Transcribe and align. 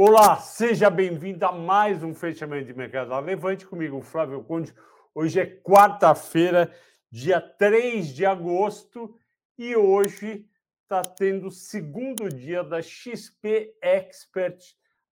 Olá, 0.00 0.36
seja 0.36 0.88
bem-vindo 0.88 1.44
a 1.44 1.50
mais 1.50 2.04
um 2.04 2.14
fechamento 2.14 2.66
de 2.66 2.72
mercado. 2.72 3.18
Levante 3.18 3.66
comigo, 3.66 4.00
Flávio 4.00 4.44
Conde. 4.44 4.72
Hoje 5.12 5.40
é 5.40 5.44
quarta-feira, 5.44 6.72
dia 7.10 7.40
3 7.40 8.14
de 8.14 8.24
agosto, 8.24 9.18
e 9.58 9.74
hoje 9.74 10.46
está 10.84 11.02
tendo 11.02 11.48
o 11.48 11.50
segundo 11.50 12.28
dia 12.28 12.62
da 12.62 12.80
XP 12.80 13.76
Expert 13.82 14.60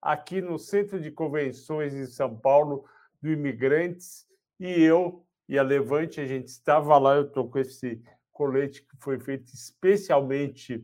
aqui 0.01 0.39
no 0.39 0.57
Centro 0.57 1.01
de 1.01 1.11
Convenções 1.11 1.93
em 1.93 2.05
São 2.05 2.39
Paulo 2.39 2.85
do 3.21 3.29
Imigrantes. 3.29 4.25
E 4.57 4.71
eu 4.71 5.21
e 5.49 5.59
a 5.59 5.63
Levante, 5.63 6.21
a 6.21 6.25
gente 6.25 6.47
estava 6.47 6.97
lá, 6.97 7.15
eu 7.15 7.23
estou 7.23 7.49
com 7.49 7.59
esse 7.59 8.01
colete 8.31 8.83
que 8.83 8.95
foi 9.01 9.19
feito 9.19 9.53
especialmente 9.53 10.81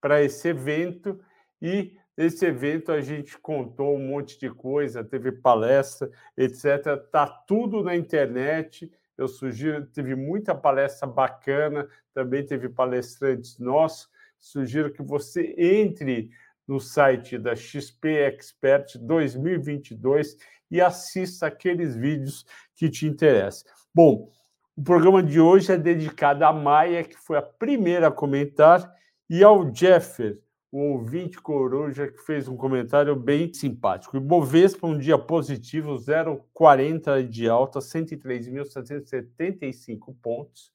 para 0.00 0.20
esse 0.20 0.48
evento 0.48 1.20
e 1.62 1.96
Nesse 2.16 2.46
evento 2.46 2.90
a 2.90 3.00
gente 3.00 3.38
contou 3.38 3.94
um 3.94 4.08
monte 4.08 4.38
de 4.38 4.48
coisa, 4.48 5.04
teve 5.04 5.30
palestra, 5.30 6.10
etc. 6.36 6.96
Tá 7.12 7.26
tudo 7.26 7.82
na 7.82 7.94
internet. 7.94 8.90
Eu 9.18 9.28
sugiro, 9.28 9.86
teve 9.86 10.14
muita 10.14 10.54
palestra 10.54 11.06
bacana, 11.06 11.88
também 12.14 12.44
teve 12.44 12.68
palestrantes 12.68 13.58
nossos. 13.58 14.08
Sugiro 14.38 14.92
que 14.92 15.02
você 15.02 15.54
entre 15.58 16.30
no 16.66 16.80
site 16.80 17.38
da 17.38 17.54
XP 17.54 18.08
Expert 18.08 18.98
2022 18.98 20.36
e 20.70 20.80
assista 20.80 21.46
aqueles 21.46 21.94
vídeos 21.94 22.44
que 22.74 22.88
te 22.88 23.06
interessam. 23.06 23.70
Bom, 23.94 24.30
o 24.76 24.82
programa 24.82 25.22
de 25.22 25.40
hoje 25.40 25.72
é 25.72 25.76
dedicado 25.76 26.44
à 26.44 26.52
Maia, 26.52 27.04
que 27.04 27.16
foi 27.16 27.38
a 27.38 27.42
primeira 27.42 28.08
a 28.08 28.12
comentar, 28.12 28.94
e 29.28 29.42
ao 29.42 29.74
Jeffer, 29.74 30.38
o 30.70 30.78
ouvinte 30.78 31.40
coruja 31.40 32.06
que 32.08 32.18
fez 32.18 32.46
um 32.48 32.56
comentário 32.56 33.14
bem 33.14 33.52
simpático. 33.52 34.16
Ibovespa, 34.16 34.86
um 34.86 34.98
dia 34.98 35.18
positivo, 35.18 35.94
0,40 35.94 37.28
de 37.28 37.48
alta, 37.48 37.78
103.775 37.78 40.14
pontos. 40.20 40.72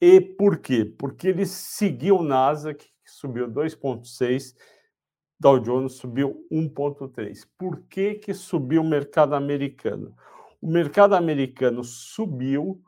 E 0.00 0.20
por 0.20 0.58
quê? 0.58 0.84
Porque 0.84 1.26
ele 1.28 1.44
seguiu 1.44 2.16
o 2.16 2.22
Nasdaq, 2.22 2.84
que 2.84 3.10
subiu 3.10 3.48
2,6, 3.48 4.54
Dow 5.38 5.58
Jones 5.58 5.94
subiu 5.94 6.46
1,3. 6.50 7.46
Por 7.58 7.82
que, 7.88 8.14
que 8.14 8.32
subiu 8.32 8.82
o 8.82 8.88
mercado 8.88 9.34
americano? 9.34 10.14
O 10.60 10.70
mercado 10.70 11.14
americano 11.14 11.82
subiu 11.82 12.80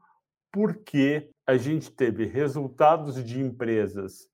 porque 0.53 1.31
a 1.47 1.57
gente 1.57 1.91
teve 1.91 2.27
resultados 2.27 3.25
de 3.25 3.41
empresas 3.41 4.31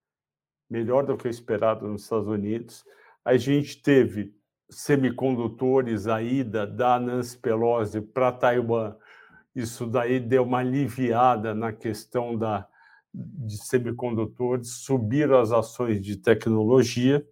melhor 0.68 1.04
do 1.04 1.16
que 1.16 1.26
o 1.26 1.30
esperado 1.30 1.86
nos 1.86 2.02
Estados 2.02 2.28
Unidos. 2.28 2.84
A 3.24 3.36
gente 3.36 3.80
teve 3.82 4.34
semicondutores, 4.70 6.06
a 6.06 6.22
ida 6.22 6.66
da 6.66 6.98
Nancy 7.00 7.38
Pelosi 7.38 8.00
para 8.00 8.32
Taiwan. 8.32 8.94
Isso 9.54 9.86
daí 9.86 10.20
deu 10.20 10.44
uma 10.44 10.58
aliviada 10.58 11.54
na 11.54 11.72
questão 11.72 12.36
da, 12.36 12.66
de 13.12 13.56
semicondutores, 13.56 14.68
subiram 14.68 15.38
as 15.38 15.52
ações 15.52 16.00
de 16.00 16.16
tecnologia. 16.16 17.26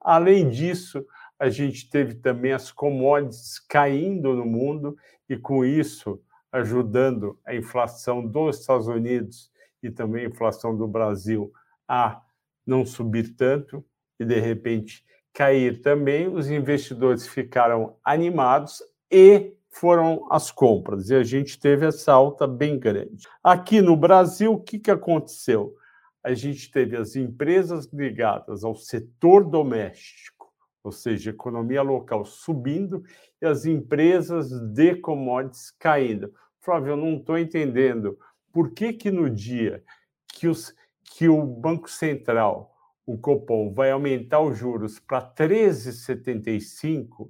Além 0.00 0.48
disso, 0.48 1.04
a 1.38 1.48
gente 1.48 1.88
teve 1.88 2.14
também 2.14 2.52
as 2.52 2.72
commodities 2.72 3.58
caindo 3.58 4.34
no 4.34 4.46
mundo 4.46 4.96
e, 5.28 5.36
com 5.36 5.64
isso, 5.64 6.20
ajudando 6.50 7.38
a 7.46 7.54
inflação 7.54 8.26
dos 8.26 8.58
Estados 8.60 8.88
Unidos 8.88 9.50
e 9.82 9.90
também 9.90 10.24
a 10.24 10.28
inflação 10.28 10.76
do 10.76 10.88
Brasil 10.88 11.52
a 11.86 12.22
não 12.70 12.86
subir 12.86 13.34
tanto 13.34 13.84
e, 14.18 14.24
de 14.24 14.38
repente, 14.38 15.04
cair 15.34 15.80
também, 15.82 16.28
os 16.28 16.48
investidores 16.48 17.26
ficaram 17.26 17.96
animados 18.04 18.80
e 19.10 19.52
foram 19.68 20.26
as 20.30 20.50
compras. 20.50 21.10
E 21.10 21.14
a 21.14 21.22
gente 21.24 21.58
teve 21.58 21.86
essa 21.86 22.12
alta 22.12 22.46
bem 22.46 22.78
grande. 22.78 23.26
Aqui 23.42 23.82
no 23.82 23.96
Brasil, 23.96 24.52
o 24.52 24.60
que, 24.60 24.78
que 24.78 24.90
aconteceu? 24.90 25.74
A 26.22 26.32
gente 26.32 26.70
teve 26.70 26.96
as 26.96 27.16
empresas 27.16 27.88
ligadas 27.92 28.62
ao 28.62 28.74
setor 28.74 29.44
doméstico, 29.44 30.52
ou 30.84 30.92
seja, 30.92 31.30
economia 31.30 31.82
local 31.82 32.24
subindo, 32.24 33.02
e 33.40 33.46
as 33.46 33.64
empresas 33.64 34.50
de 34.50 34.94
commodities 34.96 35.72
caindo. 35.78 36.32
Flávio, 36.60 36.92
eu 36.92 36.96
não 36.96 37.16
estou 37.16 37.38
entendendo 37.38 38.18
por 38.52 38.72
que, 38.72 38.92
que 38.92 39.10
no 39.10 39.30
dia 39.30 39.82
que 40.28 40.46
os 40.46 40.74
que 41.10 41.28
o 41.28 41.44
Banco 41.44 41.90
Central, 41.90 42.74
o 43.04 43.18
Copom, 43.18 43.74
vai 43.74 43.90
aumentar 43.90 44.40
os 44.40 44.56
juros 44.56 44.98
para 44.98 45.20
13,75, 45.20 47.28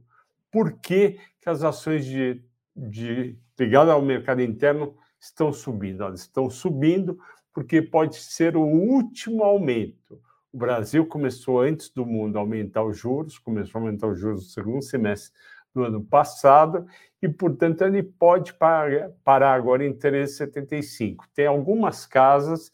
por 0.51 0.79
que, 0.81 1.19
que 1.41 1.49
as 1.49 1.63
ações 1.63 2.05
de, 2.05 2.45
de 2.77 3.39
ligadas 3.59 3.95
ao 3.95 4.03
mercado 4.03 4.43
interno 4.43 4.95
estão 5.19 5.53
subindo? 5.53 6.03
Elas 6.03 6.21
estão 6.21 6.51
subindo 6.51 7.19
porque 7.53 7.81
pode 7.81 8.17
ser 8.17 8.57
o 8.57 8.63
último 8.63 9.43
aumento. 9.43 10.21
O 10.53 10.59
Brasil 10.59 11.07
começou 11.07 11.61
antes 11.61 11.89
do 11.89 12.05
mundo 12.05 12.37
a 12.37 12.41
aumentar 12.41 12.85
os 12.85 12.99
juros, 12.99 13.39
começou 13.39 13.81
a 13.81 13.85
aumentar 13.85 14.09
os 14.09 14.19
juros 14.19 14.45
no 14.45 14.51
segundo 14.51 14.83
semestre 14.83 15.33
do 15.73 15.85
ano 15.85 16.05
passado, 16.05 16.87
e, 17.23 17.29
portanto, 17.29 17.83
ele 17.83 18.03
pode 18.03 18.55
parar, 18.55 19.55
agora 19.55 19.85
em 19.85 19.93
13,75. 19.93 21.25
Tem 21.35 21.47
algumas 21.47 22.07
casas 22.07 22.73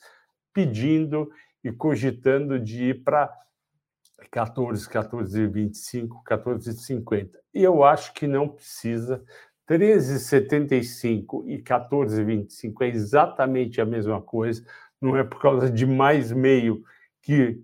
pedindo 0.56 1.31
e 1.62 1.71
cogitando 1.71 2.59
de 2.59 2.84
ir 2.84 3.05
para 3.05 3.31
14, 4.31 4.89
14,25, 4.89 6.22
14,50. 6.27 7.33
E 7.53 7.62
eu 7.62 7.84
acho 7.84 8.15
que 8.15 8.27
não 8.27 8.49
precisa. 8.49 9.22
13,75 9.69 11.44
e 11.47 11.59
14,25 11.59 12.72
é 12.81 12.89
exatamente 12.89 13.83
a 13.83 13.84
mesma 13.84 14.22
coisa. 14.22 14.65
Não 14.99 15.15
é 15.15 15.22
por 15.22 15.43
causa 15.43 15.71
de 15.71 15.84
mais 15.84 16.33
meio 16.33 16.83
que 17.21 17.62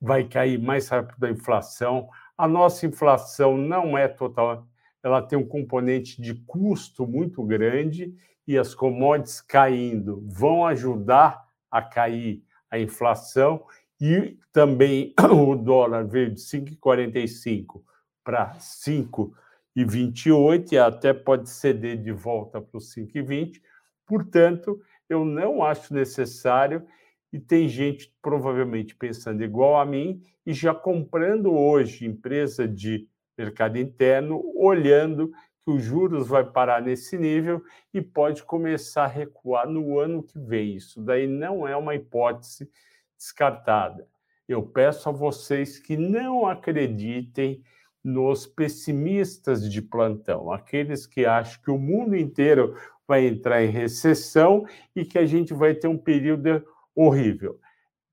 vai 0.00 0.24
cair 0.24 0.58
mais 0.58 0.88
rápido 0.88 1.22
a 1.26 1.30
inflação. 1.30 2.08
A 2.36 2.48
nossa 2.48 2.86
inflação 2.86 3.56
não 3.56 3.96
é 3.96 4.08
total, 4.08 4.66
ela 5.00 5.22
tem 5.22 5.38
um 5.38 5.46
componente 5.46 6.20
de 6.20 6.34
custo 6.34 7.06
muito 7.06 7.40
grande 7.44 8.12
e 8.48 8.58
as 8.58 8.74
commodities 8.74 9.40
caindo 9.40 10.24
vão 10.26 10.66
ajudar 10.66 11.45
a 11.76 11.82
cair 11.82 12.42
a 12.70 12.78
inflação 12.78 13.64
e 14.00 14.38
também 14.52 15.12
o 15.30 15.56
dólar 15.56 16.06
veio 16.06 16.32
de 16.32 16.40
5,45 16.40 17.82
para 18.24 18.54
5,28 18.54 20.72
e 20.72 20.78
até 20.78 21.14
pode 21.14 21.48
ceder 21.48 22.02
de 22.02 22.10
volta 22.12 22.60
para 22.60 22.78
os 22.78 22.92
5,20. 22.94 23.60
Portanto, 24.06 24.80
eu 25.08 25.24
não 25.24 25.62
acho 25.62 25.94
necessário 25.94 26.84
e 27.32 27.38
tem 27.38 27.68
gente 27.68 28.12
provavelmente 28.22 28.94
pensando 28.94 29.44
igual 29.44 29.80
a 29.80 29.86
mim 29.86 30.20
e 30.44 30.52
já 30.52 30.74
comprando 30.74 31.52
hoje 31.52 32.06
empresa 32.06 32.66
de 32.66 33.08
mercado 33.36 33.78
interno, 33.78 34.42
olhando 34.56 35.30
que 35.66 35.72
os 35.72 35.82
juros 35.82 36.28
vai 36.28 36.44
parar 36.44 36.80
nesse 36.80 37.18
nível 37.18 37.60
e 37.92 38.00
pode 38.00 38.44
começar 38.44 39.02
a 39.02 39.08
recuar 39.08 39.68
no 39.68 39.98
ano 39.98 40.22
que 40.22 40.38
vem. 40.38 40.76
Isso 40.76 41.02
daí 41.02 41.26
não 41.26 41.66
é 41.66 41.76
uma 41.76 41.96
hipótese 41.96 42.70
descartada. 43.18 44.06
Eu 44.48 44.62
peço 44.62 45.08
a 45.08 45.12
vocês 45.12 45.80
que 45.80 45.96
não 45.96 46.46
acreditem 46.46 47.64
nos 48.04 48.46
pessimistas 48.46 49.68
de 49.68 49.82
plantão, 49.82 50.52
aqueles 50.52 51.04
que 51.04 51.26
acham 51.26 51.60
que 51.60 51.70
o 51.72 51.78
mundo 51.78 52.14
inteiro 52.14 52.76
vai 53.04 53.26
entrar 53.26 53.64
em 53.64 53.68
recessão 53.68 54.64
e 54.94 55.04
que 55.04 55.18
a 55.18 55.26
gente 55.26 55.52
vai 55.52 55.74
ter 55.74 55.88
um 55.88 55.98
período 55.98 56.64
horrível. 56.94 57.58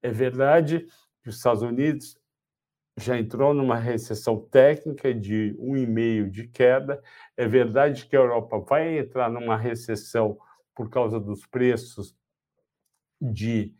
É 0.01 0.09
verdade 0.09 0.87
que 1.21 1.29
os 1.29 1.37
Estados 1.37 1.61
Unidos 1.61 2.17
já 2.97 3.17
entrou 3.17 3.53
numa 3.53 3.77
recessão 3.77 4.39
técnica 4.51 5.13
de 5.13 5.55
1,5% 5.59 6.29
de 6.29 6.47
queda. 6.47 7.01
É 7.35 7.47
verdade 7.47 8.05
que 8.05 8.15
a 8.15 8.19
Europa 8.19 8.59
vai 8.59 8.99
entrar 8.99 9.29
numa 9.29 9.57
recessão 9.57 10.37
por 10.75 10.89
causa 10.89 11.19
dos 11.19 11.45
preços 11.45 12.15
de 13.21 13.73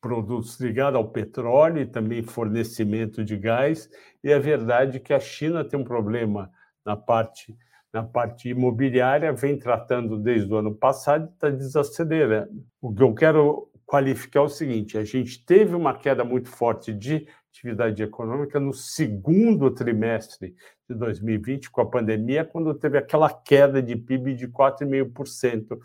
produtos 0.00 0.58
ligados 0.60 0.96
ao 0.96 1.10
petróleo 1.10 1.82
e 1.82 1.86
também 1.86 2.22
fornecimento 2.22 3.24
de 3.24 3.36
gás. 3.36 3.88
E 4.22 4.30
é 4.30 4.38
verdade 4.38 5.00
que 5.00 5.12
a 5.12 5.20
China 5.20 5.64
tem 5.64 5.78
um 5.78 5.84
problema 5.84 6.50
na 6.84 6.96
parte 6.96 7.56
na 7.92 8.04
parte 8.04 8.48
imobiliária, 8.48 9.32
vem 9.32 9.58
tratando 9.58 10.16
desde 10.16 10.52
o 10.52 10.56
ano 10.56 10.72
passado 10.72 11.26
e 11.26 11.32
está 11.32 11.50
desacelerando. 11.50 12.64
O 12.80 12.94
que 12.94 13.02
eu 13.02 13.12
quero 13.12 13.70
qualificar 13.84 14.40
é 14.40 14.42
o 14.44 14.48
seguinte: 14.48 14.96
a 14.96 15.04
gente 15.04 15.44
teve 15.44 15.74
uma 15.74 15.96
queda 15.98 16.24
muito 16.24 16.48
forte 16.48 16.92
de 16.92 17.26
atividade 17.50 18.02
econômica 18.02 18.58
no 18.60 18.72
segundo 18.72 19.70
trimestre 19.70 20.54
de 20.88 20.94
2020, 20.94 21.70
com 21.70 21.80
a 21.80 21.86
pandemia, 21.86 22.44
quando 22.44 22.72
teve 22.74 22.96
aquela 22.96 23.28
queda 23.28 23.82
de 23.82 23.96
PIB 23.96 24.34
de 24.34 24.48
4,5% 24.48 25.78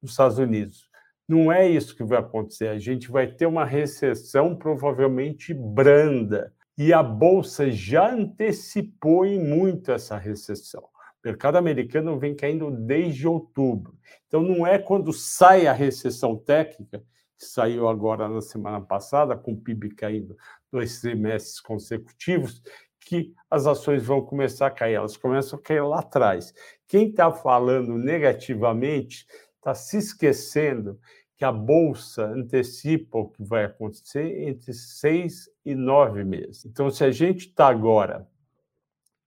nos 0.00 0.12
Estados 0.12 0.38
Unidos. 0.38 0.88
Não 1.26 1.52
é 1.52 1.68
isso 1.68 1.96
que 1.96 2.04
vai 2.04 2.18
acontecer. 2.18 2.68
A 2.68 2.78
gente 2.78 3.10
vai 3.10 3.26
ter 3.26 3.46
uma 3.46 3.64
recessão 3.64 4.56
provavelmente 4.56 5.52
branda. 5.52 6.52
E 6.76 6.92
a 6.92 7.02
bolsa 7.02 7.70
já 7.70 8.10
antecipou 8.12 9.26
em 9.26 9.38
muito 9.38 9.90
essa 9.90 10.16
recessão. 10.16 10.82
O 10.82 11.26
mercado 11.26 11.56
americano 11.56 12.18
vem 12.18 12.34
caindo 12.34 12.70
desde 12.70 13.26
outubro. 13.26 13.94
Então, 14.26 14.40
não 14.40 14.66
é 14.66 14.78
quando 14.78 15.12
sai 15.12 15.66
a 15.66 15.72
recessão 15.72 16.36
técnica, 16.36 17.02
que 17.38 17.44
saiu 17.44 17.88
agora 17.88 18.28
na 18.28 18.40
semana 18.40 18.80
passada, 18.80 19.36
com 19.36 19.52
o 19.52 19.60
PIB 19.60 19.94
caindo 19.94 20.36
dois 20.70 21.00
trimestres 21.00 21.60
consecutivos, 21.60 22.62
que 23.00 23.32
as 23.50 23.66
ações 23.66 24.04
vão 24.04 24.20
começar 24.20 24.66
a 24.66 24.70
cair. 24.70 24.94
Elas 24.94 25.16
começam 25.16 25.58
a 25.58 25.62
cair 25.62 25.80
lá 25.80 26.00
atrás. 26.00 26.52
Quem 26.86 27.08
está 27.08 27.32
falando 27.32 27.96
negativamente 27.96 29.26
está 29.56 29.74
se 29.74 29.96
esquecendo 29.98 30.98
que 31.36 31.44
a 31.44 31.52
bolsa 31.52 32.24
antecipa 32.24 33.18
o 33.18 33.28
que 33.28 33.44
vai 33.44 33.64
acontecer 33.64 34.48
entre 34.48 34.72
seis 34.72 35.48
e 35.64 35.74
nove 35.74 36.24
meses. 36.24 36.64
Então, 36.64 36.90
se 36.90 37.04
a 37.04 37.12
gente 37.12 37.46
está 37.46 37.68
agora 37.68 38.28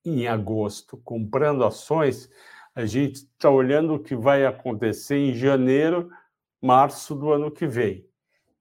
em 0.04 0.28
agosto 0.28 0.98
comprando 0.98 1.64
ações, 1.64 2.30
a 2.76 2.86
gente 2.86 3.16
está 3.16 3.50
olhando 3.50 3.94
o 3.94 4.00
que 4.00 4.16
vai 4.16 4.46
acontecer 4.46 5.16
em 5.16 5.34
janeiro, 5.34 6.10
março 6.62 7.16
do 7.16 7.32
ano 7.32 7.50
que 7.50 7.66
vem. 7.66 8.08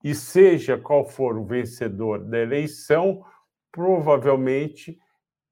E 0.03 0.15
seja 0.15 0.77
qual 0.77 1.05
for 1.05 1.37
o 1.37 1.45
vencedor 1.45 2.19
da 2.19 2.39
eleição, 2.39 3.23
provavelmente 3.71 4.99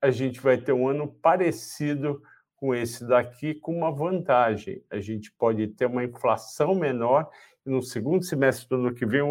a 0.01 0.09
gente 0.09 0.39
vai 0.39 0.57
ter 0.57 0.73
um 0.73 0.87
ano 0.87 1.07
parecido 1.07 2.21
com 2.55 2.73
esse 2.73 3.05
daqui, 3.05 3.53
com 3.53 3.77
uma 3.77 3.91
vantagem. 3.91 4.83
A 4.89 4.99
gente 4.99 5.31
pode 5.31 5.67
ter 5.67 5.85
uma 5.85 6.03
inflação 6.03 6.73
menor 6.75 7.29
e 7.65 7.69
no 7.69 7.81
segundo 7.81 8.25
semestre 8.25 8.67
do 8.67 8.75
ano 8.75 8.93
que 8.93 9.05
vem 9.05 9.21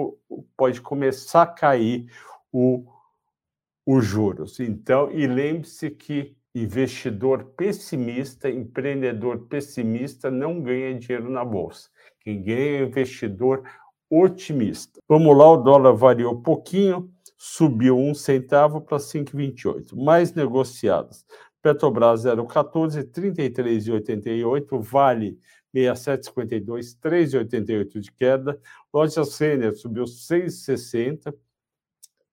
pode 0.56 0.80
começar 0.80 1.42
a 1.42 1.46
cair 1.46 2.10
o, 2.52 2.86
os 3.84 4.04
juros. 4.04 4.60
Então, 4.60 5.10
e 5.10 5.26
lembre-se 5.26 5.90
que 5.90 6.37
investidor 6.62 7.44
pessimista, 7.56 8.48
empreendedor 8.48 9.46
pessimista 9.48 10.30
não 10.30 10.60
ganha 10.60 10.98
dinheiro 10.98 11.30
na 11.30 11.44
bolsa. 11.44 11.88
Quem 12.20 12.42
ganha 12.42 12.80
é 12.80 12.82
investidor 12.82 13.62
otimista. 14.10 15.00
Vamos 15.08 15.36
lá, 15.36 15.50
o 15.50 15.58
dólar 15.58 15.92
variou 15.92 16.40
pouquinho, 16.40 17.10
subiu 17.36 17.98
um 17.98 18.14
centavo 18.14 18.80
para 18.80 18.98
5,28. 18.98 19.96
Mais 19.96 20.32
negociadas. 20.32 21.24
Petrobras 21.62 22.24
0,14, 22.24 23.04
33,88. 23.10 24.80
Vale 24.80 25.38
67,52, 25.74 26.96
3,88 27.00 28.00
de 28.00 28.12
queda. 28.12 28.60
Loja 28.92 29.24
Sênior 29.24 29.74
subiu 29.74 30.04
6,60, 30.04 31.34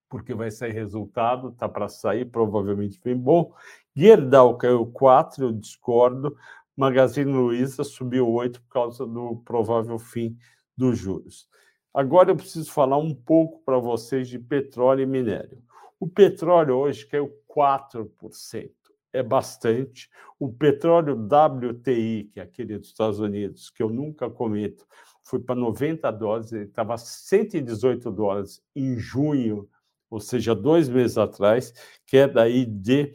porque 0.08 0.34
vai 0.34 0.50
sair 0.50 0.72
resultado, 0.72 1.52
tá 1.52 1.68
para 1.68 1.88
sair, 1.88 2.24
provavelmente 2.24 3.00
bem 3.02 3.16
bom. 3.16 3.52
Gerdau 3.96 4.58
caiu 4.58 4.84
4, 4.84 5.46
eu 5.46 5.52
discordo. 5.52 6.36
Magazine 6.76 7.32
Luiza 7.32 7.82
subiu 7.82 8.28
8 8.28 8.60
por 8.60 8.68
causa 8.68 9.06
do 9.06 9.36
provável 9.36 9.98
fim 9.98 10.36
dos 10.76 10.98
juros. 10.98 11.48
Agora 11.94 12.30
eu 12.30 12.36
preciso 12.36 12.70
falar 12.70 12.98
um 12.98 13.14
pouco 13.14 13.62
para 13.64 13.78
vocês 13.78 14.28
de 14.28 14.38
petróleo 14.38 15.02
e 15.02 15.06
minério. 15.06 15.62
O 15.98 16.06
petróleo 16.06 16.76
hoje 16.76 17.06
caiu 17.06 17.32
4%. 17.48 18.70
É 19.14 19.22
bastante. 19.22 20.10
O 20.38 20.52
petróleo 20.52 21.14
WTI, 21.14 22.24
que 22.34 22.38
é 22.38 22.42
aquele 22.42 22.78
dos 22.78 22.88
Estados 22.88 23.18
Unidos, 23.18 23.70
que 23.70 23.82
eu 23.82 23.88
nunca 23.88 24.28
comento, 24.28 24.86
foi 25.22 25.40
para 25.40 25.54
90 25.54 26.10
dólares, 26.10 26.52
ele 26.52 26.64
estava 26.64 26.98
118 26.98 28.10
dólares 28.10 28.62
em 28.74 28.98
junho, 28.98 29.66
ou 30.10 30.20
seja, 30.20 30.54
dois 30.54 30.86
meses 30.86 31.16
atrás, 31.16 31.72
que 32.06 32.18
é 32.18 32.28
daí 32.28 32.66
de 32.66 33.14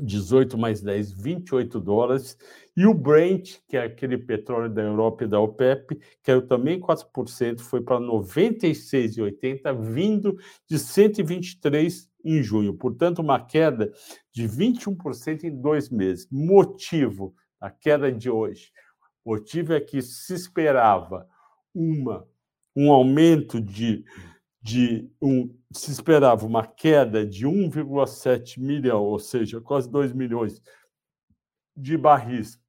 18 0.00 0.56
mais 0.56 0.80
10, 0.80 1.12
28 1.12 1.80
dólares. 1.80 2.36
E 2.76 2.86
o 2.86 2.94
Brent, 2.94 3.58
que 3.68 3.76
é 3.76 3.82
aquele 3.82 4.16
petróleo 4.16 4.72
da 4.72 4.82
Europa 4.82 5.24
e 5.24 5.28
da 5.28 5.40
OPEP, 5.40 5.98
caiu 6.22 6.46
também 6.46 6.80
4%, 6.80 7.60
foi 7.60 7.82
para 7.82 8.00
96,80, 8.00 9.78
vindo 9.80 10.36
de 10.68 10.78
123 10.78 12.10
em 12.24 12.42
junho. 12.42 12.74
Portanto, 12.74 13.18
uma 13.18 13.40
queda 13.40 13.92
de 14.32 14.48
21% 14.48 15.44
em 15.44 15.60
dois 15.60 15.90
meses. 15.90 16.26
Motivo 16.30 17.34
da 17.60 17.70
queda 17.70 18.10
de 18.10 18.30
hoje? 18.30 18.70
Motivo 19.24 19.72
é 19.72 19.80
que 19.80 20.00
se 20.02 20.34
esperava 20.34 21.28
uma, 21.74 22.26
um 22.74 22.90
aumento 22.90 23.60
de 23.60 24.04
de 24.62 25.10
um, 25.20 25.52
se 25.72 25.90
esperava 25.90 26.46
uma 26.46 26.64
queda 26.64 27.26
de 27.26 27.46
1,7 27.46 28.60
milhão, 28.60 29.02
ou 29.02 29.18
seja, 29.18 29.60
quase 29.60 29.90
2 29.90 30.12
milhões 30.12 30.62
de 31.76 31.98
barris 31.98 32.60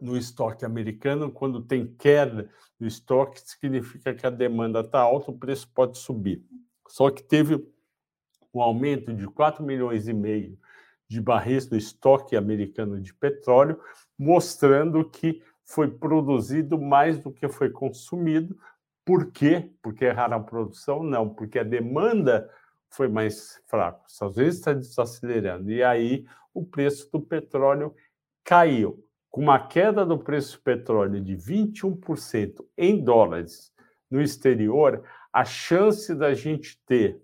no 0.00 0.16
estoque 0.16 0.64
americano. 0.64 1.30
Quando 1.30 1.62
tem 1.62 1.86
queda 1.86 2.50
no 2.80 2.86
estoque, 2.86 3.40
significa 3.40 4.12
que 4.12 4.26
a 4.26 4.30
demanda 4.30 4.80
está 4.80 5.00
alta, 5.00 5.30
o 5.30 5.38
preço 5.38 5.70
pode 5.72 5.98
subir. 5.98 6.44
Só 6.88 7.10
que 7.10 7.22
teve 7.22 7.64
um 8.52 8.60
aumento 8.60 9.14
de 9.14 9.26
4 9.28 9.64
milhões 9.64 10.08
e 10.08 10.12
meio 10.12 10.58
de 11.08 11.20
barris 11.20 11.70
no 11.70 11.76
estoque 11.76 12.34
americano 12.34 13.00
de 13.00 13.14
petróleo, 13.14 13.78
mostrando 14.18 15.08
que 15.08 15.42
foi 15.64 15.88
produzido 15.88 16.78
mais 16.78 17.18
do 17.18 17.30
que 17.30 17.48
foi 17.48 17.70
consumido, 17.70 18.58
por 19.04 19.32
quê? 19.32 19.70
Porque 19.82 20.04
erraram 20.04 20.36
a 20.36 20.40
produção? 20.40 21.02
Não, 21.02 21.28
porque 21.28 21.58
a 21.58 21.64
demanda 21.64 22.48
foi 22.90 23.08
mais 23.08 23.60
fraca. 23.66 24.00
Estados 24.06 24.36
Unidos 24.36 24.56
está 24.56 24.72
desacelerando. 24.72 25.70
E 25.70 25.82
aí 25.82 26.24
o 26.54 26.64
preço 26.64 27.10
do 27.10 27.20
petróleo 27.20 27.94
caiu. 28.44 29.04
Com 29.30 29.40
uma 29.40 29.58
queda 29.66 30.04
do 30.04 30.18
preço 30.18 30.58
do 30.58 30.62
petróleo 30.62 31.20
de 31.20 31.34
21% 31.34 32.64
em 32.76 33.02
dólares 33.02 33.72
no 34.10 34.20
exterior, 34.20 35.02
a 35.32 35.44
chance 35.44 36.14
da 36.14 36.34
gente 36.34 36.78
ter 36.84 37.18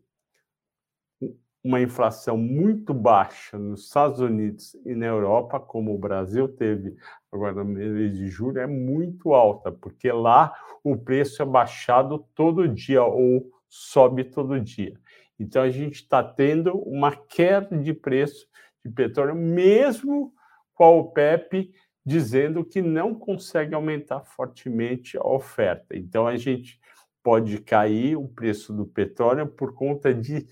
uma 1.63 1.81
inflação 1.81 2.37
muito 2.37 2.95
baixa 2.95 3.59
nos 3.59 3.85
Estados 3.85 4.21
Unidos 4.21 4.77
e 4.87 4.95
na 4.95 5.07
Europa, 5.07 5.59
como 5.59 5.95
o 5.95 5.99
Brasil 5.99 6.49
teve 6.49 6.97
agora 7.33 7.55
no 7.55 7.65
mês 7.65 8.17
de 8.17 8.29
julho, 8.29 8.61
é 8.61 8.67
muito 8.67 9.35
alta, 9.35 9.71
porque 9.71 10.11
lá 10.11 10.55
o 10.83 10.97
preço 10.97 11.43
é 11.43 11.45
baixado 11.45 12.25
todo 12.35 12.69
dia 12.69 13.03
ou 13.03 13.51
sobe 13.69 14.25
todo 14.25 14.61
dia. 14.61 14.99
Então 15.39 15.63
a 15.63 15.71
gente 15.71 15.97
está 15.97 16.23
tendo 16.23 16.77
uma 16.79 17.15
queda 17.15 17.77
de 17.77 17.93
preço 17.93 18.47
de 18.85 18.91
petróleo, 18.91 19.35
mesmo 19.35 20.33
com 20.75 20.85
a 20.85 20.91
OPEP 20.91 21.73
dizendo 22.05 22.65
que 22.65 22.81
não 22.81 23.15
consegue 23.15 23.75
aumentar 23.75 24.21
fortemente 24.21 25.19
a 25.19 25.27
oferta. 25.27 25.95
Então 25.95 26.27
a 26.27 26.37
gente 26.37 26.81
pode 27.23 27.59
cair 27.59 28.17
o 28.17 28.27
preço 28.27 28.73
do 28.73 28.87
petróleo 28.87 29.47
por 29.47 29.75
conta 29.75 30.15
de 30.15 30.47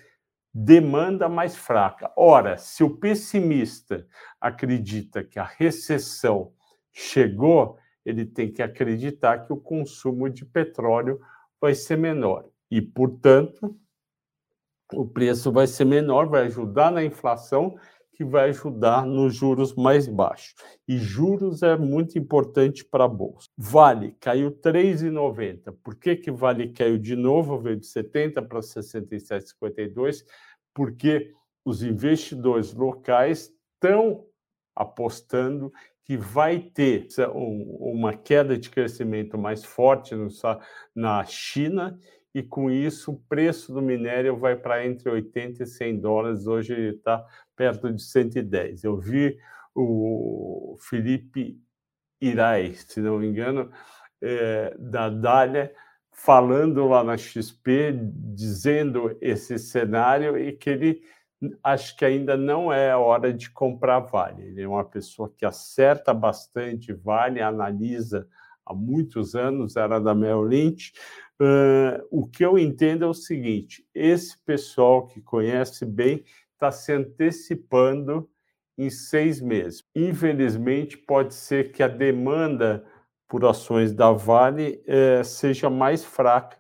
demanda 0.59 1.29
mais 1.29 1.55
fraca. 1.55 2.11
Ora, 2.17 2.57
se 2.57 2.83
o 2.83 2.97
pessimista 2.97 4.07
acredita 4.41 5.23
que 5.23 5.39
a 5.39 5.45
recessão 5.45 6.51
chegou, 6.91 7.77
ele 8.07 8.25
tem 8.25 8.51
que 8.51 8.63
acreditar 8.63 9.45
que 9.45 9.53
o 9.53 9.59
consumo 9.59 10.31
de 10.31 10.47
petróleo 10.47 11.21
vai 11.61 11.75
ser 11.75 11.99
menor. 11.99 12.49
E, 12.71 12.81
portanto, 12.81 13.79
o 14.95 15.07
preço 15.07 15.53
vai 15.53 15.67
ser 15.67 15.85
menor, 15.85 16.27
vai 16.27 16.47
ajudar 16.47 16.91
na 16.91 17.05
inflação, 17.05 17.77
que 18.17 18.25
vai 18.25 18.49
ajudar 18.49 19.05
nos 19.05 19.35
juros 19.35 19.75
mais 19.75 20.09
baixos. 20.09 20.55
E 20.89 20.97
juros 20.97 21.63
é 21.63 21.77
muito 21.77 22.19
importante 22.19 22.83
para 22.83 23.05
a 23.05 23.09
Bolsa. 23.09 23.49
Vale 23.59 24.17
caiu 24.19 24.51
3,90. 24.51 25.75
Por 25.85 25.97
que, 25.97 26.17
que 26.17 26.31
Vale 26.31 26.73
caiu 26.73 26.97
de 26.97 27.15
novo? 27.15 27.59
Veio 27.59 27.77
de 27.77 27.87
70 27.87 28.41
para 28.41 28.61
67,52 28.61 30.25
porque 30.73 31.33
os 31.65 31.83
investidores 31.83 32.73
locais 32.73 33.53
estão 33.75 34.25
apostando 34.75 35.71
que 36.05 36.17
vai 36.17 36.61
ter 36.61 37.09
uma 37.35 38.15
queda 38.15 38.57
de 38.57 38.71
crescimento 38.71 39.37
mais 39.37 39.65
forte 39.65 40.15
na 40.95 41.23
China 41.25 41.99
e 42.37 42.43
com 42.43 42.71
isso 42.71 43.13
o 43.13 43.21
preço 43.31 43.73
do 43.73 43.81
minério 43.81 44.37
vai 44.37 44.55
para 44.55 44.87
entre 44.87 45.09
80 45.09 45.63
e 45.63 45.67
100 45.67 46.01
dólares. 46.01 46.47
Hoje 46.47 46.75
ele 46.75 46.95
está 46.95 47.25
perto 47.57 47.93
de 47.93 48.03
110. 48.03 48.85
Eu 48.85 48.99
vi 48.99 49.37
o 49.75 50.77
Felipe 50.79 51.59
Irai, 52.21 52.75
se 52.75 53.01
não 53.01 53.19
me 53.19 53.27
engano, 53.27 53.71
é, 54.23 54.75
da 54.79 55.09
Dália, 55.09 55.73
falando 56.13 56.87
lá 56.87 57.03
na 57.03 57.17
XP, 57.17 57.93
dizendo 58.35 59.17
esse 59.21 59.59
cenário 59.59 60.39
e 60.39 60.53
que 60.53 60.71
ele 60.71 61.03
acho 61.63 61.95
que 61.97 62.05
ainda 62.05 62.37
não 62.37 62.73
é 62.73 62.97
hora 62.97 63.33
de 63.33 63.51
comprar 63.51 64.01
Vale. 64.01 64.43
Ele 64.43 64.63
é 64.63 64.69
uma 64.69 64.85
pessoa 64.85 65.33
que 65.37 65.45
acerta 65.45 66.15
bastante 66.15 66.93
Vale, 66.93 67.43
analisa 67.43 68.27
há 68.65 68.73
muitos 68.73 69.35
anos, 69.35 69.77
era 69.77 70.01
da 70.01 70.15
Merrill 70.15 70.43
Lynch, 70.43 70.93
Uh, 71.39 72.01
o 72.11 72.27
que 72.27 72.43
eu 72.43 72.59
entendo 72.59 73.05
é 73.05 73.07
o 73.07 73.15
seguinte: 73.15 73.87
esse 73.95 74.39
pessoal 74.43 75.07
que 75.07 75.21
conhece 75.21 75.85
bem 75.85 76.25
está 76.57 76.73
se 76.73 76.93
antecipando 76.93 78.29
em 78.77 78.91
seis 78.91 79.41
meses. 79.41 79.85
Infelizmente, 79.95 80.97
pode 80.97 81.35
ser 81.35 81.73
que 81.73 81.83
a 81.83 81.89
demanda 81.89 82.85
por 83.29 83.45
ações 83.45 83.93
da 83.93 84.11
Vale 84.13 84.83
eh, 84.87 85.23
seja 85.25 85.69
mais 85.69 86.05
fraca 86.05 86.57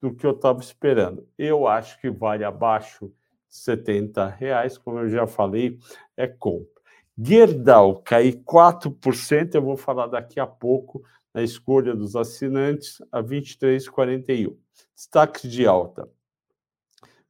do 0.00 0.14
que 0.14 0.26
eu 0.26 0.32
estava 0.32 0.60
esperando. 0.60 1.26
Eu 1.38 1.66
acho 1.66 2.00
que 2.00 2.10
vale 2.10 2.44
abaixo 2.44 3.08
de 3.48 3.56
70 3.56 4.26
reais, 4.28 4.78
como 4.78 4.98
eu 4.98 5.08
já 5.08 5.26
falei, 5.26 5.78
é 6.16 6.26
compra. 6.26 6.80
Gerdau 7.18 8.02
cair 8.02 8.42
4%, 8.44 9.54
eu 9.54 9.62
vou 9.62 9.76
falar 9.76 10.06
daqui 10.06 10.40
a 10.40 10.46
pouco 10.46 11.02
na 11.34 11.42
escolha 11.42 11.94
dos 11.94 12.16
assinantes, 12.16 13.00
a 13.12 13.22
23,41. 13.22 14.56
Destaques 14.94 15.50
de 15.50 15.66
alta. 15.66 16.08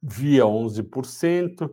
Via 0.01 0.43
11%, 0.43 1.69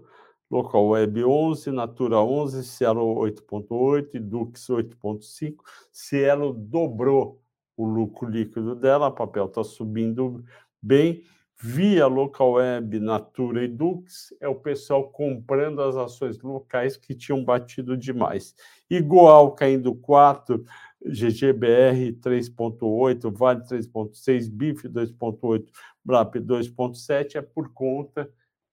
Local 0.51 0.89
Web 0.89 1.25
11, 1.25 1.71
Natura 1.71 2.21
11, 2.21 2.65
Cielo 2.65 3.15
8.8 3.17 4.19
Dux 4.19 4.69
8.5. 4.69 5.57
Cielo 5.93 6.53
dobrou 6.53 7.43
o 7.77 7.85
lucro 7.85 8.29
líquido 8.29 8.75
dela, 8.75 9.11
papel 9.11 9.47
está 9.47 9.63
subindo 9.63 10.45
bem 10.83 11.23
via 11.61 12.07
local 12.07 12.53
web, 12.53 13.01
Natura 13.01 13.65
e 13.65 13.69
Dux, 13.69 14.33
é 14.41 14.47
o 14.47 14.55
pessoal 14.55 15.09
comprando 15.11 15.83
as 15.83 15.97
ações 15.97 16.41
locais 16.41 16.97
que 16.97 17.15
tinham 17.15 17.45
batido 17.45 17.97
demais. 17.97 18.55
Igual 18.89 19.53
caindo 19.53 19.93
4, 19.95 20.65
GGBR 21.05 22.13
3.8, 22.13 23.31
Vale 23.37 23.63
3.6, 23.63 24.49
BIF 24.49 24.89
2.8, 24.89 25.67
BRAP 26.05 26.37
2.7 26.37 27.37
é 27.37 27.43
por 27.43 27.73
conta 27.73 28.31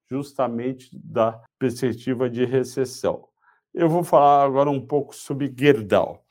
justamente 0.10 0.90
da 0.94 1.42
perspectiva 1.58 2.30
de 2.30 2.46
recessão. 2.46 3.28
Eu 3.74 3.90
vou 3.90 4.04
falar 4.04 4.46
agora 4.46 4.70
um 4.70 4.86
pouco 4.86 5.16
sobre 5.16 5.52
Gerdau. 5.58 6.24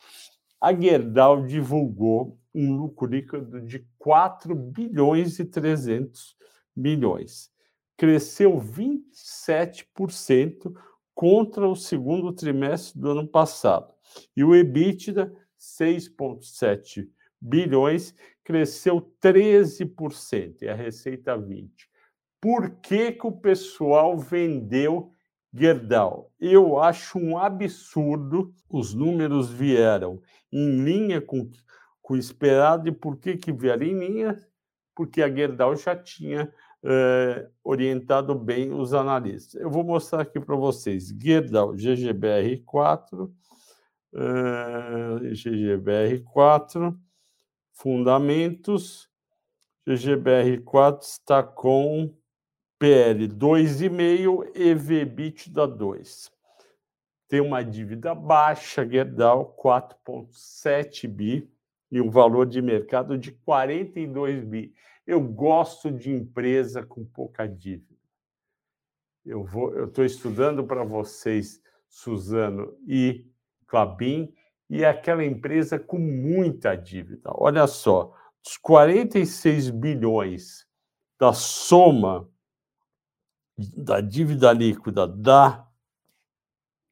A 0.61 0.73
Gerdau 0.73 1.45
divulgou 1.45 2.39
um 2.55 2.75
lucro 2.75 3.07
líquido 3.07 3.61
de 3.61 3.87
4 3.99 4.55
bilhões 4.55 5.39
e 5.39 5.45
300 5.45 6.35
milhões. 6.75 7.53
Cresceu 7.97 8.59
27% 8.59 10.75
contra 11.15 11.69
o 11.69 11.77
segundo 11.77 12.33
trimestre 12.33 13.01
do 13.01 13.11
ano 13.11 13.29
passado. 13.29 13.93
E 14.37 14.43
o 14.43 14.53
EBITDA, 14.55 15.33
6,7 15.59 17.09
bilhões, 17.41 18.15
cresceu 18.43 19.01
13%, 19.23 20.63
e 20.63 20.69
a 20.69 20.75
receita 20.75 21.39
20%. 21.39 21.71
Por 22.45 22.73
que, 22.73 23.11
que 23.11 23.27
o 23.27 23.33
pessoal 23.33 24.19
vendeu 24.19 25.11
Gerdau? 25.51 26.31
Eu 26.39 26.79
acho 26.79 27.19
um 27.19 27.39
absurdo. 27.39 28.53
Os 28.69 28.93
números 28.93 29.49
vieram 29.49 30.21
em 30.53 30.85
linha 30.85 31.23
com, 31.23 31.51
o 32.11 32.17
esperado. 32.17 32.87
E 32.87 32.93
por 32.93 33.17
que, 33.17 33.39
que 33.39 33.51
vieram 33.51 33.87
em 33.87 33.99
linha? 33.99 34.39
Porque 34.95 35.23
a 35.23 35.35
Gerdau 35.35 35.75
já 35.75 35.97
tinha 35.97 36.53
eh, 36.83 37.49
orientado 37.65 38.35
bem 38.35 38.75
os 38.75 38.93
analistas. 38.93 39.59
Eu 39.59 39.71
vou 39.71 39.83
mostrar 39.83 40.21
aqui 40.21 40.39
para 40.39 40.55
vocês. 40.55 41.17
Gerdau 41.19 41.73
GGBR4, 41.73 43.33
eh, 44.17 45.31
GGBR4, 45.33 46.95
fundamentos. 47.73 49.09
GGBR4 49.89 51.01
está 51.01 51.43
com 51.43 52.15
PL 52.79 53.29
2,5 53.29 54.51
e 54.55 54.75
VBITDA 54.75 55.67
2. 55.67 56.31
Tem 57.29 57.41
uma 57.41 57.63
dívida 57.63 58.15
baixa, 58.15 58.89
Gerdau 58.89 59.57
4,7 59.57 61.09
bi 61.09 61.51
e 61.91 62.01
um 62.01 62.11
valor 62.11 62.47
de 62.47 62.61
mercado 62.61 63.17
de 63.17 63.33
42 63.33 64.45
bi. 64.45 64.75
Eu 65.07 65.21
gosto 65.21 65.91
de 65.91 66.11
empresa 66.11 66.85
com 66.85 67.05
pouca 67.05 67.47
dívida. 67.47 67.95
Eu 69.25 69.45
vou, 69.45 69.73
eu 69.75 69.87
estou 69.87 70.05
estudando 70.05 70.65
para 70.65 70.85
vocês, 70.85 71.61
Suzano 71.89 72.77
e 72.87 73.27
Clabin, 73.67 74.35
e 74.69 74.83
é 74.83 74.89
aquela 74.89 75.25
empresa 75.25 75.79
com 75.79 75.99
muita 75.99 76.75
dívida. 76.75 77.31
Olha 77.35 77.67
só, 77.67 78.13
os 78.45 78.57
46 78.59 79.71
bilhões 79.71 80.67
da 81.19 81.33
soma 81.33 82.29
da 83.57 84.01
dívida 84.01 84.53
líquida 84.53 85.07
da 85.07 85.67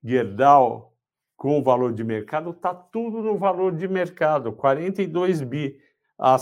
Gerdau 0.03 0.97
com 1.37 1.59
o 1.59 1.63
valor 1.63 1.93
de 1.93 2.05
mercado, 2.05 2.51
está 2.51 2.73
tudo 2.73 3.21
no 3.21 3.37
valor 3.37 3.75
de 3.75 3.89
mercado, 3.89 4.53
42 4.53 5.43
bi. 5.43 5.81
A 6.19 6.37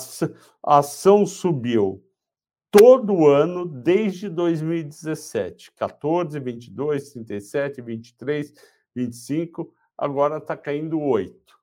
ação 0.63 1.25
subiu 1.25 2.05
todo 2.71 3.27
ano 3.27 3.65
desde 3.65 4.29
2017, 4.29 5.73
14, 5.73 6.39
22, 6.39 7.13
37, 7.13 7.81
23, 7.81 8.53
25, 8.95 9.75
agora 9.97 10.37
está 10.37 10.55
caindo 10.57 11.01
8. 11.01 11.59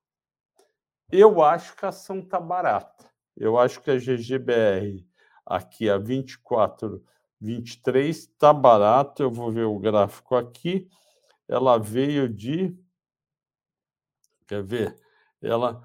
Eu 1.11 1.43
acho 1.43 1.75
que 1.75 1.85
a 1.85 1.89
ação 1.89 2.19
está 2.19 2.39
barata. 2.39 3.05
Eu 3.35 3.57
acho 3.57 3.81
que 3.81 3.91
a 3.91 3.97
GGBR 3.97 5.07
aqui 5.45 5.89
a 5.89 5.97
24, 5.97 7.03
23 7.39 8.17
está 8.17 8.53
barato. 8.53 9.23
Eu 9.23 9.31
vou 9.31 9.51
ver 9.51 9.65
o 9.65 9.79
gráfico 9.79 10.35
aqui. 10.35 10.89
Ela 11.47 11.77
veio 11.77 12.27
de. 12.27 12.75
Quer 14.47 14.63
ver? 14.63 14.95
Ela 15.41 15.81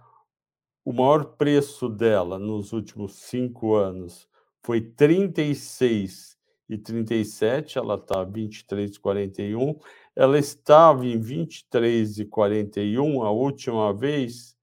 o 0.85 0.93
maior 0.93 1.37
preço 1.37 1.89
dela 1.89 2.41
nos 2.41 2.73
últimos 2.73 3.15
cinco 3.15 3.77
anos 3.77 4.29
foi 4.65 4.81
36 4.81 6.37
e 6.69 6.79
37, 6.79 7.79
ela 7.79 7.95
está 7.95 8.27
23,41. 8.27 9.79
Ela 10.17 10.39
estava 10.39 11.07
em 11.07 11.21
23,41 11.21 13.25
a 13.25 13.31
última 13.31 13.93
vez 13.93 14.57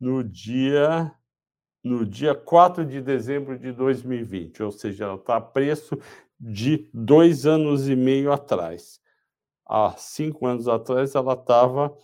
no 0.00 0.22
dia 0.22 1.10
no 1.82 2.04
dia 2.04 2.34
4 2.34 2.84
de 2.84 3.00
dezembro 3.00 3.58
de 3.58 3.72
2020, 3.72 4.62
ou 4.62 4.70
seja, 4.70 5.04
ela 5.04 5.14
está 5.14 5.36
a 5.36 5.40
preço 5.40 5.98
de 6.38 6.88
dois 6.92 7.46
anos 7.46 7.88
e 7.88 7.96
meio 7.96 8.32
atrás. 8.32 9.00
Há 9.66 9.94
cinco 9.96 10.46
anos 10.46 10.66
atrás, 10.68 11.14
ela 11.14 11.34
estava 11.34 11.94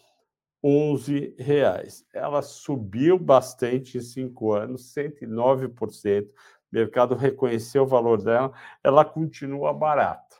11 0.63 1.35
reais. 1.39 2.07
Ela 2.13 2.43
subiu 2.43 3.19
bastante 3.19 3.99
em 3.99 4.01
cinco 4.01 4.53
anos, 4.53 4.95
109%. 4.95 6.27
O 6.27 6.31
mercado 6.73 7.15
reconheceu 7.15 7.85
o 7.85 7.87
valor 7.87 8.23
dela, 8.23 8.53
ela 8.83 9.05
continua 9.05 9.73
barata. 9.73 10.37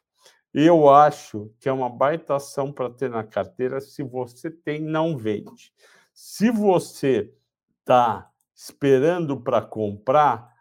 Eu 0.53 0.89
acho 0.89 1.53
que 1.59 1.69
é 1.69 1.73
uma 1.73 1.91
baita 1.91 2.37
ação 2.37 2.73
para 2.73 2.89
ter 2.89 3.11
na 3.11 3.25
carteira. 3.25 3.81
Se 3.81 4.03
você 4.03 4.51
tem, 4.51 4.81
não 4.81 5.17
vende. 5.17 5.73
Se 6.13 6.49
você 6.51 7.33
está 7.81 8.31
esperando 8.55 9.41
para 9.41 9.61
comprar, 9.61 10.53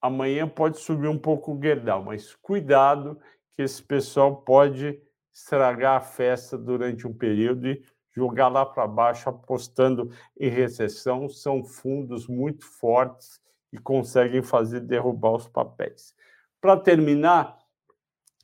amanhã 0.00 0.48
pode 0.48 0.78
subir 0.78 1.06
um 1.06 1.18
pouco 1.18 1.52
o 1.52 1.62
Gerdau, 1.62 2.02
mas 2.02 2.34
cuidado 2.34 3.20
que 3.54 3.62
esse 3.62 3.82
pessoal 3.82 4.36
pode 4.36 4.98
estragar 5.32 5.98
a 5.98 6.00
festa 6.00 6.56
durante 6.56 7.06
um 7.06 7.12
período 7.12 7.68
e 7.68 7.84
jogar 8.10 8.48
lá 8.48 8.64
para 8.64 8.86
baixo 8.86 9.28
apostando 9.28 10.10
em 10.40 10.48
recessão. 10.48 11.28
São 11.28 11.62
fundos 11.62 12.26
muito 12.26 12.64
fortes 12.64 13.40
e 13.70 13.78
conseguem 13.78 14.42
fazer 14.42 14.80
derrubar 14.80 15.36
os 15.36 15.46
papéis. 15.46 16.14
Para 16.60 16.80
terminar, 16.80 17.58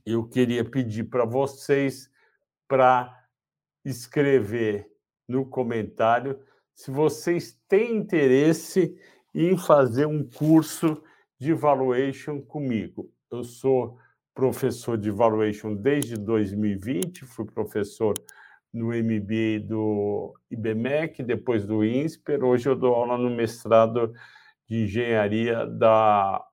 eu 0.05 0.29
queria 0.29 0.65
pedir 0.65 1.05
para 1.05 1.25
vocês 1.25 2.11
para 2.69 3.27
escrever 3.85 4.91
no 5.29 5.45
comentário 5.45 6.41
se 6.75 6.91
vocês 6.91 7.61
têm 7.69 7.97
interesse 7.97 8.97
em 9.35 9.57
fazer 9.59 10.07
um 10.07 10.23
curso 10.23 11.03
de 11.39 11.53
valuation 11.53 12.41
comigo. 12.41 13.13
Eu 13.31 13.45
sou 13.45 13.99
professor 14.35 14.97
de 14.97 15.11
valuation 15.11 15.75
desde 15.75 16.17
2020, 16.17 17.25
fui 17.25 17.45
professor 17.45 18.15
no 18.73 18.89
MBA 18.89 19.67
do 19.67 20.35
IBMEC, 20.51 21.23
depois 21.23 21.67
do 21.67 21.85
INSPER. 21.85 22.45
Hoje 22.45 22.69
eu 22.69 22.77
dou 22.77 22.95
aula 22.95 23.19
no 23.19 23.31
mestrado 23.31 24.13
de 24.69 24.85
engenharia 24.85 25.67
da, 25.67 26.45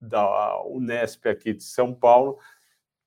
da 0.00 0.62
Unesp 0.66 1.26
aqui 1.26 1.52
de 1.52 1.64
São 1.64 1.92
Paulo. 1.92 2.38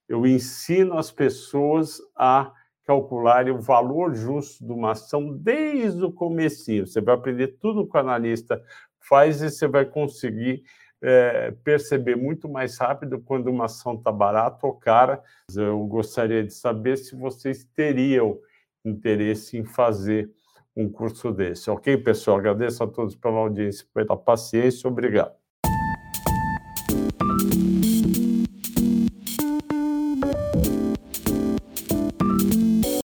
Eu 0.10 0.28
ensino 0.28 0.98
as 0.98 1.12
pessoas 1.12 2.00
a 2.16 2.52
calcular 2.86 3.50
o 3.50 3.60
valor 3.60 4.14
justo 4.14 4.66
de 4.66 4.72
uma 4.72 4.92
ação 4.92 5.36
desde 5.36 6.04
o 6.04 6.12
começo. 6.12 6.86
Você 6.86 7.02
vai 7.02 7.16
aprender 7.16 7.58
tudo 7.60 7.88
que 7.88 7.98
o 7.98 8.00
analista 8.00 8.62
faz 9.00 9.42
e 9.42 9.50
você 9.50 9.68
vai 9.68 9.86
conseguir 9.86 10.64
é, 11.02 11.52
perceber 11.64 12.16
muito 12.16 12.48
mais 12.48 12.78
rápido 12.78 13.20
quando 13.20 13.48
uma 13.48 13.66
ação 13.66 13.96
está 13.96 14.12
barata 14.12 14.66
ou 14.66 14.74
cara. 14.74 15.22
Eu 15.54 15.86
gostaria 15.86 16.44
de 16.44 16.54
saber 16.54 16.98
se 16.98 17.16
vocês 17.16 17.64
teriam 17.76 18.40
interesse 18.84 19.58
em 19.58 19.66
fazer 19.66 20.32
um 20.76 20.90
curso 20.90 21.32
desse. 21.32 21.70
Ok, 21.70 21.98
pessoal? 21.98 22.38
Agradeço 22.38 22.84
a 22.84 22.88
todos 22.88 23.16
pela 23.16 23.38
audiência, 23.38 23.86
pela 23.94 24.18
paciência. 24.18 24.88
Obrigado. 24.88 25.45